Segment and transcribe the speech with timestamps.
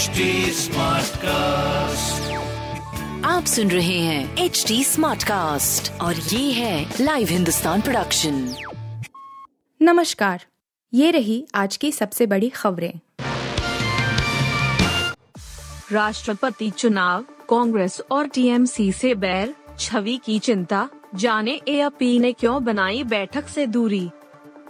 [0.00, 0.68] HD
[1.16, 2.32] cast
[3.26, 8.54] आप सुन रहे हैं एच डी स्मार्ट कास्ट और ये है लाइव हिंदुस्तान प्रोडक्शन
[9.82, 10.44] नमस्कार
[10.94, 12.92] ये रही आज की सबसे बड़ी खबरें।
[15.92, 23.02] राष्ट्रपति चुनाव कांग्रेस और टीएमसी से बैर छवि की चिंता जाने एआपी ने क्यों बनाई
[23.02, 24.10] बैठक से दूरी?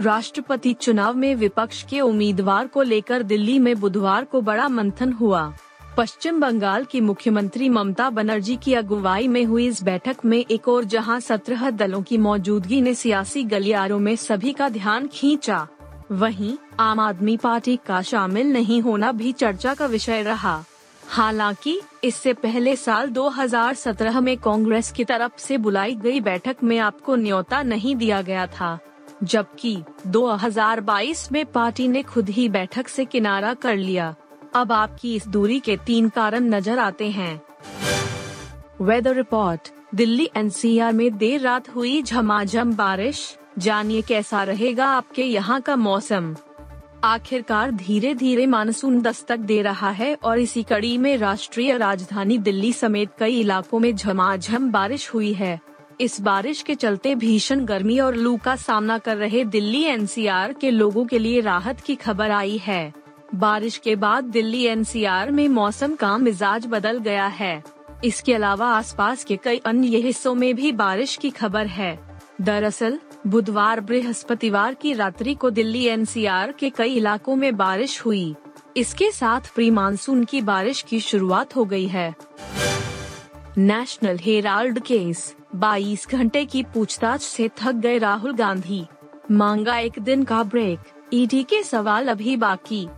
[0.00, 5.54] राष्ट्रपति चुनाव में विपक्ष के उम्मीदवार को लेकर दिल्ली में बुधवार को बड़ा मंथन हुआ।
[5.96, 10.84] पश्चिम बंगाल की मुख्यमंत्री ममता बनर्जी की अगुवाई में हुई इस बैठक में एक और
[10.84, 15.68] जहाँ सत्रह दलों की मौजूदगी ने सियासी गलियारों में सभी का ध्यान खींचा।
[16.12, 20.64] वहीं, आम आदमी पार्टी का शामिल नहीं होना भी चर्चा का विषय रहा।
[21.08, 27.16] हालाँकि, इससे पहले साल 2017 में कांग्रेस की तरफ़ से बुलाई गई बैठक में आपको
[27.16, 28.78] न्योता नहीं दिया गया था।
[29.22, 29.76] जबकि
[30.06, 34.14] 2022 में पार्टी ने खुद ही बैठक से किनारा कर लिया।
[34.54, 37.40] अब आपकी इस दूरी के तीन कारण नज़र आते हैं।
[38.80, 45.60] वेदर रिपोर्ट दिल्ली एनसीआर में देर रात हुई झमाझम बारिश। जानिए कैसा रहेगा आपके यहाँ
[45.60, 46.34] का मौसम।
[47.04, 52.72] आखिरकार धीरे धीरे मानसून दस्तक दे रहा है और इसी कड़ी में राष्ट्रीय राजधानी दिल्ली
[52.72, 55.60] समेत कई इलाकों में झमाझम बारिश हुई है।
[56.02, 60.70] इस बारिश के चलते भीषण गर्मी और लू का सामना कर रहे दिल्ली एनसीआर के
[60.70, 62.92] लोगों के लिए राहत की खबर आई है।
[63.34, 67.64] बारिश के बाद दिल्ली एनसीआर में मौसम का मिजाज बदल गया है।
[68.04, 73.80] इसके अलावा आसपास के कई अन्य हिस्सों में भी बारिश की खबर है। दरअसल, बुधवार
[73.80, 78.34] बृहस्पतिवार की रात्रि को दिल्ली एनसीआर के कई इलाकों में बारिश हुई।
[78.76, 82.14] इसके साथ प्री मानसून की बारिश की शुरुआत हो गई है।
[83.58, 88.84] नेशनल हेराल्ड केस 22 घंटे की पूछताछ से थक गए राहुल गांधी।
[89.30, 90.78] मांगा एक दिन का ब्रेक
[91.12, 92.88] ईडी के सवाल अभी बाकी।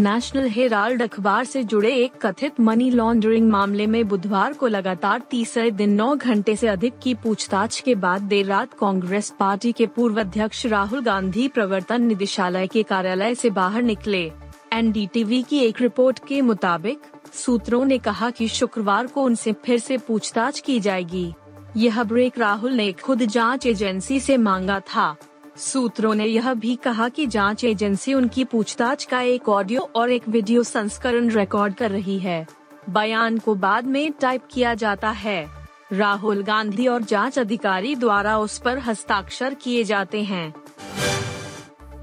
[0.00, 5.70] नेशनल हेराल्ड अखबार से जुड़े एक कथित मनी लॉन्ड्रिंग मामले में बुधवार को लगातार तीसरे
[5.70, 10.20] दिन नौ घंटे से अधिक की पूछताछ के बाद देर रात कांग्रेस पार्टी के पूर्व
[10.20, 14.32] अध्यक्ष राहुल गांधी प्रवर्तन निदेशालय के कार्यालय से बाहर निकले।
[14.74, 16.98] एनडीटीवी की एक रिपोर्ट के मुताबिक,
[17.32, 21.34] सूत्रों ने कहा कि शुक्रवार को उनसे फिर से पूछताछ की जाएगी।
[21.76, 25.16] यह ब्रेक राहुल ने खुद जाँच एजेंसी से मांगा था।
[25.56, 30.28] सूत्रों ने यह भी कहा कि जाँच एजेंसी उनकी पूछताछ का एक ऑडियो और एक
[30.28, 32.46] वीडियो संस्करण रिकॉर्ड कर रही है।
[32.90, 35.50] बयान को बाद में टाइप किया जाता है।
[35.92, 40.54] राहुल गांधी और जाँच अधिकारी द्वारा उस पर हस्ताक्षर किए जाते हैं।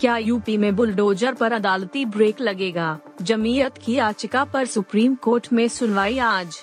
[0.01, 2.99] क्या यूपी में बुलडोजर पर अदालती ब्रेक लगेगा?
[3.21, 6.57] जमीयत की याचिका पर सुप्रीम कोर्ट में सुनवाई आज।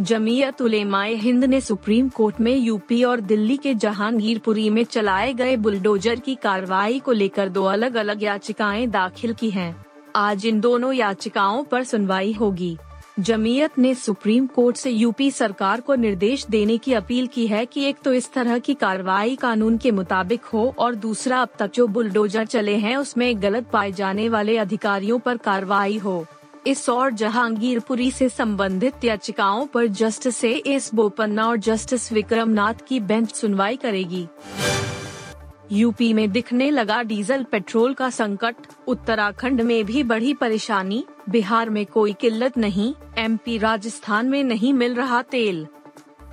[0.00, 5.56] जमीयत उलेमाए हिंद ने सुप्रीम कोर्ट में यूपी और दिल्ली के जहांगीरपुरी में चलाए गए
[5.56, 10.92] बुलडोजर की कार्रवाई को लेकर दो अलग अलग याचिकाएँ दाखिल की हैं। आज इन दोनों
[10.92, 12.78] याचिकाओं पर सुनवाई होगी।
[13.18, 17.84] जमीयत ने सुप्रीम कोर्ट से यूपी सरकार को निर्देश देने की अपील की है कि
[17.84, 21.86] एक तो इस तरह की कार्रवाई कानून के मुताबिक हो और दूसरा अब तक जो
[21.86, 26.26] बुलडोजर चले हैं उसमें गलत पाए जाने वाले अधिकारियों पर कार्रवाई हो।
[26.66, 33.00] इस और जहांगीरपुरी से संबंधित याचिकाओं पर जस्टिस एस बोपन्ना और जस्टिस विक्रम नाथ की
[33.00, 34.26] बेंच सुनवाई करेगी।
[35.72, 38.54] यूपी में दिखने लगा डीजल पेट्रोल का संकट।
[38.88, 44.94] उत्तराखंड में भी बढ़ी परेशानी। बिहार में कोई किल्लत नहीं। एमपी राजस्थान में नहीं मिल
[44.94, 45.66] रहा तेल।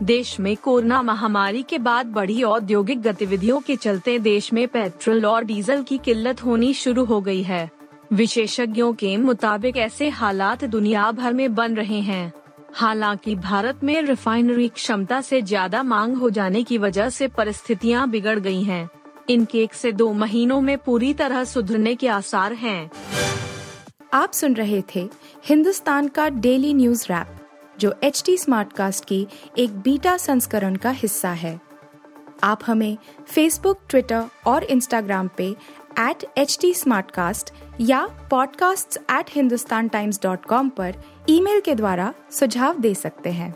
[0.04, 5.44] देश में कोरोना महामारी के बाद बढ़ी औद्योगिक गतिविधियों के चलते देश में पेट्रोल और
[5.44, 7.70] डीजल की किल्लत होनी शुरू हो गई है।
[8.14, 12.32] विशेषज्ञों के मुताबिक ऐसे हालात दुनिया भर में बन रहे हैं।
[12.74, 18.40] हालाँकि भारत में रिफाइनरी क्षमता से ज़्यादा मांग हो जाने की वजह से परिस्थितियाँ बिगड़
[18.40, 18.88] गई हैं।
[19.30, 22.92] इनके एक से दो महीनों में पूरी तरह सुधरने के आसार हैं।
[24.14, 25.10] आप सुन रहे थे
[25.46, 27.28] हिंदुस्तान का डेली न्यूज़ रैप,
[27.80, 29.28] जो एच टी स्मार्ट कास्ट की
[29.58, 31.62] एक बीटा संस्करण का हिस्सा है
[32.44, 35.56] आप हमें फेसबुक ट्विटर और इंस्टाग्राम पे
[36.00, 36.74] एट एच टी
[37.82, 40.96] या podcasts@hindustantimes.com पर
[41.30, 43.56] ईमेल के द्वारा सुझाव दे सकते हैं